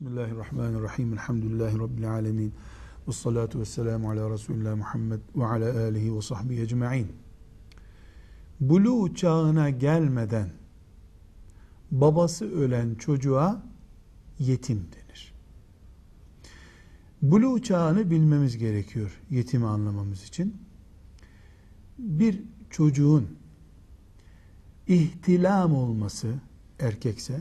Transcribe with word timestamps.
Bismillahirrahmanirrahim. 0.00 1.12
Elhamdülillahi 1.12 1.78
Rabbil 1.78 2.10
alemin. 2.10 2.54
Ve 3.08 3.12
salatu 3.12 3.60
ve 3.60 3.64
selamu 3.64 4.10
ala 4.10 4.30
Resulullah 4.30 4.76
Muhammed 4.76 5.20
ve 5.36 5.46
ala 5.46 5.80
alihi 5.80 6.16
ve 6.16 6.22
sahbihi 6.22 6.60
ecma'in. 6.60 7.12
Bulu 8.60 9.14
çağına 9.14 9.70
gelmeden 9.70 10.50
babası 11.90 12.50
ölen 12.50 12.94
çocuğa 12.94 13.62
yetim 14.38 14.76
denir. 14.78 15.34
Bulu 17.22 17.62
çağını 17.62 18.10
bilmemiz 18.10 18.58
gerekiyor 18.58 19.20
yetimi 19.30 19.66
anlamamız 19.66 20.24
için. 20.24 20.56
Bir 21.98 22.42
çocuğun 22.70 23.28
ihtilam 24.86 25.74
olması 25.74 26.34
erkekse 26.78 27.40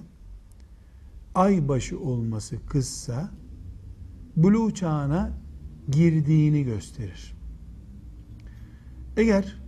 aybaşı 1.37 1.99
olması 1.99 2.65
kızsa 2.65 3.29
buluğ 4.35 4.73
çağına 4.73 5.31
girdiğini 5.91 6.63
gösterir. 6.63 7.35
Eğer 9.17 9.61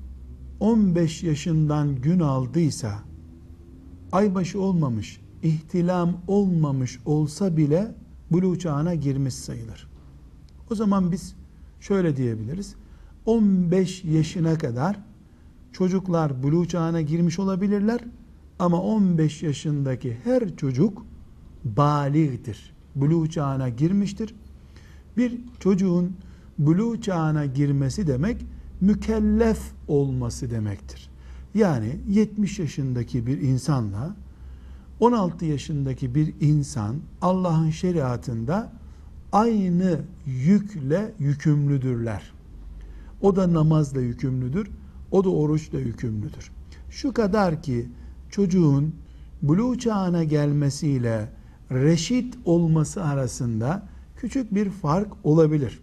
15 0.60 1.24
yaşından 1.24 1.96
gün 1.96 2.20
aldıysa 2.20 3.00
aybaşı 4.12 4.62
olmamış, 4.62 5.22
ihtilam 5.44 6.22
olmamış 6.28 7.00
olsa 7.06 7.58
bile 7.58 7.96
buluğ 8.32 8.60
çağına 8.60 8.96
girmiş 8.96 9.34
sayılır. 9.34 9.90
O 10.72 10.76
zaman 10.76 11.12
biz 11.12 11.36
şöyle 11.80 12.16
diyebiliriz. 12.16 12.76
15 13.26 14.04
yaşına 14.04 14.58
kadar 14.58 15.00
çocuklar 15.72 16.44
buluğ 16.44 16.68
çağına 16.68 17.02
girmiş 17.02 17.40
olabilirler 17.40 18.02
ama 18.60 18.82
15 18.82 19.44
yaşındaki 19.44 20.18
her 20.24 20.56
çocuk 20.56 21.06
baligdir. 21.66 22.74
Buluğ 22.96 23.30
çağına 23.30 23.70
girmiştir. 23.70 24.36
Bir 25.18 25.40
çocuğun 25.60 26.16
buluğ 26.58 27.02
çağına 27.02 27.46
girmesi 27.46 28.08
demek 28.08 28.46
mükellef 28.82 29.60
olması 29.88 30.52
demektir. 30.52 31.10
Yani 31.56 32.00
70 32.10 32.60
yaşındaki 32.60 33.28
bir 33.28 33.42
insanla 33.42 34.16
16 35.00 35.46
yaşındaki 35.46 36.16
bir 36.16 36.34
insan 36.42 36.96
Allah'ın 37.22 37.70
şeriatında 37.70 38.72
aynı 39.32 40.00
yükle 40.26 41.14
yükümlüdürler. 41.20 42.32
O 43.22 43.36
da 43.36 43.54
namazla 43.54 44.02
yükümlüdür, 44.02 44.70
o 45.12 45.24
da 45.24 45.30
oruçla 45.30 45.80
yükümlüdür. 45.80 46.52
Şu 46.90 47.14
kadar 47.14 47.62
ki 47.62 47.90
çocuğun 48.30 48.96
buluğ 49.42 49.78
çağına 49.80 50.24
gelmesiyle 50.24 51.30
reşit 51.72 52.38
olması 52.46 53.04
arasında 53.04 53.84
küçük 54.18 54.56
bir 54.56 54.70
fark 54.70 55.08
olabilir. 55.24 55.80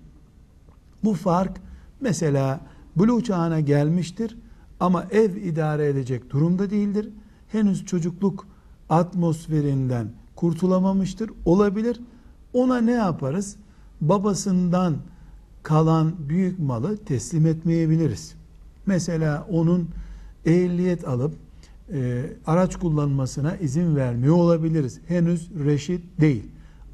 Bu 1.04 1.14
fark 1.14 1.60
mesela 2.00 2.60
buluğ 2.96 3.22
çağına 3.22 3.60
gelmiştir 3.60 4.36
ama 4.80 5.06
ev 5.10 5.36
idare 5.36 5.88
edecek 5.88 6.30
durumda 6.30 6.70
değildir. 6.70 7.08
Henüz 7.48 7.86
çocukluk 7.86 8.46
atmosferinden 8.88 10.08
kurtulamamıştır. 10.36 11.30
Olabilir. 11.44 12.00
Ona 12.52 12.80
ne 12.80 12.92
yaparız? 12.92 13.56
Babasından 14.00 14.96
kalan 15.62 16.14
büyük 16.28 16.58
malı 16.58 16.96
teslim 16.96 17.46
etmeyebiliriz. 17.46 18.34
Mesela 18.86 19.46
onun 19.50 19.88
ehliyet 20.44 21.08
alıp 21.08 21.34
e, 21.92 22.24
araç 22.46 22.76
kullanmasına 22.76 23.56
izin 23.56 23.96
vermiyor 23.96 24.36
olabiliriz. 24.36 25.00
Henüz 25.08 25.50
reşit 25.64 26.20
değil. 26.20 26.44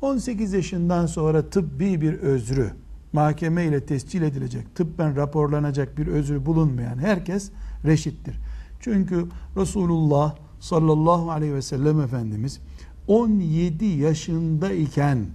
18 0.00 0.52
yaşından 0.52 1.06
sonra 1.06 1.50
tıbbi 1.50 2.00
bir 2.00 2.14
özrü 2.14 2.70
mahkeme 3.12 3.64
ile 3.64 3.86
tescil 3.86 4.22
edilecek, 4.22 4.74
tıbben 4.74 5.16
raporlanacak 5.16 5.98
bir 5.98 6.06
özrü 6.06 6.46
bulunmayan 6.46 6.98
herkes 6.98 7.50
reşittir. 7.84 8.36
Çünkü 8.80 9.26
Resulullah 9.56 10.36
sallallahu 10.60 11.30
aleyhi 11.30 11.54
ve 11.54 11.62
sellem 11.62 12.00
Efendimiz 12.00 12.60
17 13.06 13.84
yaşında 13.84 14.72
iken 14.72 15.26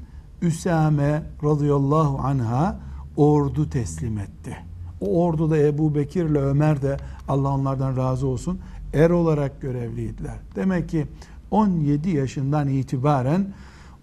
Üsame 0.42 1.24
radıyallahu 1.44 2.18
anha 2.18 2.80
ordu 3.18 3.70
teslim 3.70 4.18
etti. 4.18 4.58
O 5.02 5.24
orduda 5.26 5.58
Ebu 5.58 5.96
Bekir 5.96 6.26
ile 6.26 6.40
Ömer 6.40 6.82
de 6.82 6.98
Allah 7.28 7.50
onlardan 7.50 7.98
razı 7.98 8.28
olsun 8.28 8.60
er 8.94 9.10
olarak 9.10 9.62
görevliydiler. 9.62 10.38
Demek 10.56 10.90
ki 10.90 11.06
17 11.52 12.10
yaşından 12.10 12.68
itibaren 12.68 13.48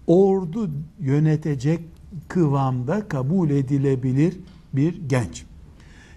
ordu 0.07 0.69
yönetecek 0.99 1.79
kıvamda 2.27 3.07
kabul 3.07 3.49
edilebilir 3.49 4.37
bir 4.73 5.09
genç. 5.09 5.45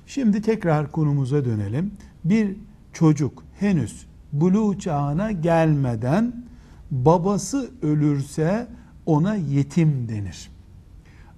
Şimdi 0.07 0.43
tekrar 0.43 0.93
konumuza 0.93 1.45
dönelim. 1.45 1.93
Bir 2.25 2.57
çocuk 2.93 3.45
henüz 3.59 4.07
buluğ 4.33 4.79
çağına 4.79 5.33
gelmeden 5.33 6.45
babası 6.91 7.71
ölürse 7.83 8.67
ona 9.07 9.35
yetim 9.35 10.09
denir. 10.09 10.51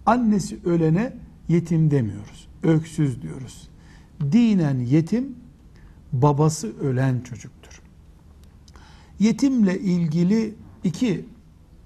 Annesi 0.07 0.59
ölene 0.65 1.13
yetim 1.49 1.91
demiyoruz. 1.91 2.49
Öksüz 2.63 3.23
diyoruz. 3.23 3.69
Dinen 4.33 4.79
yetim 4.79 5.35
babası 6.12 6.81
ölen 6.81 7.21
çocuktur. 7.21 7.82
Yetimle 9.19 9.81
ilgili 9.81 10.54
iki 10.84 11.25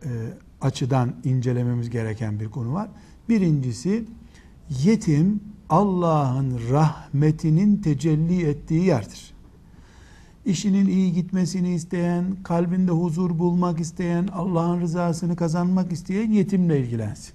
e, 0.04 0.08
açıdan 0.60 1.14
incelememiz 1.24 1.90
gereken 1.90 2.40
bir 2.40 2.48
konu 2.48 2.72
var. 2.72 2.88
Birincisi 3.28 4.04
yetim 4.84 5.40
Allah'ın 5.68 6.60
rahmetinin 6.70 7.76
tecelli 7.76 8.46
ettiği 8.46 8.84
yerdir. 8.84 9.34
İşinin 10.46 10.86
iyi 10.86 11.12
gitmesini 11.12 11.74
isteyen, 11.74 12.24
kalbinde 12.42 12.92
huzur 12.92 13.38
bulmak 13.38 13.80
isteyen, 13.80 14.28
Allah'ın 14.32 14.80
rızasını 14.80 15.36
kazanmak 15.36 15.92
isteyen 15.92 16.30
yetimle 16.30 16.80
ilgilensin. 16.80 17.34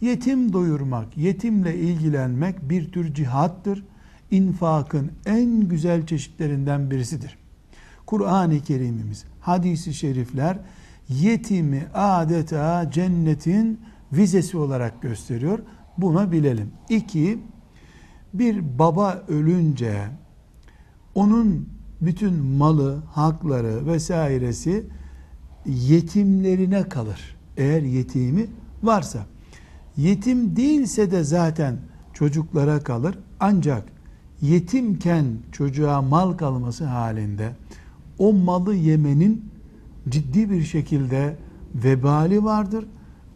Yetim 0.00 0.52
doyurmak, 0.52 1.16
yetimle 1.16 1.78
ilgilenmek 1.78 2.70
bir 2.70 2.92
tür 2.92 3.14
cihattır 3.14 3.84
infakın 4.30 5.12
en 5.26 5.68
güzel 5.68 6.06
çeşitlerinden 6.06 6.90
birisidir. 6.90 7.38
Kur'an-ı 8.06 8.60
Kerimimiz, 8.60 9.24
hadisi 9.40 9.94
şerifler 9.94 10.58
yetimi 11.08 11.86
adeta 11.94 12.90
cennetin 12.90 13.80
vizesi 14.12 14.56
olarak 14.56 15.02
gösteriyor. 15.02 15.58
Buna 15.98 16.32
bilelim. 16.32 16.70
İki, 16.88 17.38
bir 18.34 18.78
baba 18.78 19.24
ölünce 19.28 20.08
onun 21.14 21.68
bütün 22.00 22.34
malı, 22.34 23.02
hakları 23.12 23.86
vesairesi 23.86 24.86
yetimlerine 25.66 26.88
kalır. 26.88 27.36
Eğer 27.56 27.82
yetimi 27.82 28.46
varsa. 28.82 29.26
Yetim 29.96 30.56
değilse 30.56 31.10
de 31.10 31.24
zaten 31.24 31.76
çocuklara 32.14 32.80
kalır. 32.80 33.18
Ancak 33.40 33.95
yetimken 34.42 35.24
çocuğa 35.52 36.02
mal 36.02 36.32
kalması 36.32 36.84
halinde 36.84 37.52
o 38.18 38.32
malı 38.32 38.74
yemenin 38.74 39.44
ciddi 40.08 40.50
bir 40.50 40.62
şekilde 40.62 41.36
vebali 41.74 42.44
vardır. 42.44 42.84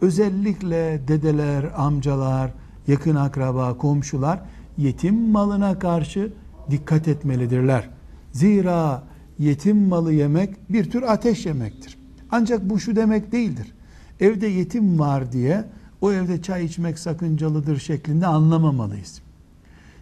Özellikle 0.01 1.01
dedeler, 1.09 1.67
amcalar, 1.77 2.53
yakın 2.87 3.15
akraba, 3.15 3.77
komşular 3.77 4.41
yetim 4.79 5.31
malına 5.31 5.79
karşı 5.79 6.33
dikkat 6.71 7.09
etmelidirler. 7.09 7.91
Zira 8.33 9.03
yetim 9.39 9.89
malı 9.89 10.13
yemek 10.13 10.71
bir 10.71 10.91
tür 10.91 11.03
ateş 11.03 11.47
yemektir. 11.47 11.99
Ancak 12.31 12.71
bu 12.71 12.81
şu 12.81 12.97
demek 12.97 13.33
değildir. 13.33 13.73
Evde 14.21 14.47
yetim 14.47 14.99
var 14.99 15.33
diye 15.33 15.65
o 16.01 16.13
evde 16.13 16.43
çay 16.43 16.65
içmek 16.65 16.99
sakıncalıdır 16.99 17.79
şeklinde 17.79 18.27
anlamamalıyız. 18.27 19.23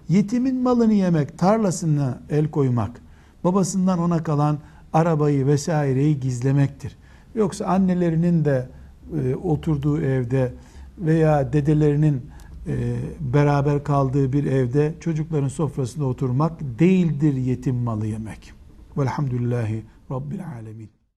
Yetimin 0.09 0.63
malını 0.63 0.93
yemek, 0.95 1.39
tarlasına 1.39 2.21
el 2.31 2.51
koymak, 2.51 3.01
babasından 3.45 3.99
ona 3.99 4.23
kalan 4.23 4.59
arabayı 4.93 5.47
vesaireyi 5.47 6.21
gizlemektir. 6.21 6.97
Yoksa 7.35 7.67
annelerinin 7.67 8.45
de 8.45 8.69
e, 9.23 9.35
oturduğu 9.35 10.01
evde 10.01 10.53
veya 10.99 11.53
dedelerinin 11.53 12.23
e, 12.67 12.97
beraber 13.21 13.85
kaldığı 13.85 14.33
bir 14.33 14.45
evde 14.45 14.95
çocukların 15.01 15.49
sofrasında 15.49 16.05
oturmak 16.05 16.61
değildir 16.79 17.35
yetim 17.35 17.77
malı 17.77 18.07
yemek. 18.07 18.53
Velhamdülillahi 18.97 19.85
Rabbil 20.11 20.41
Alemin. 20.47 20.98